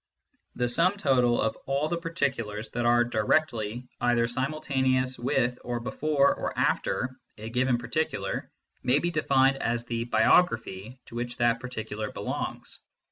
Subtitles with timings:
[0.55, 6.33] The sum total of all the particulars that are (directly) either simultaneous with or before
[6.33, 8.47] or after a given par ticular
[8.81, 12.79] may be defined as the" biography" to which that particular belongs.